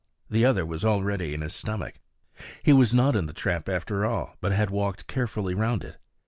The 0.31 0.45
other 0.45 0.65
was 0.65 0.83
already 0.83 1.35
in 1.35 1.41
his 1.41 1.53
stomach. 1.53 1.99
He 2.63 2.73
was 2.73 2.91
not 2.91 3.15
in 3.15 3.27
the 3.27 3.33
trap 3.33 3.69
at 3.69 3.91
all, 3.91 4.35
but 4.41 4.51
had 4.51 4.71
walked 4.71 5.05
carefully 5.05 5.53
round 5.53 5.83
it. 5.83 5.99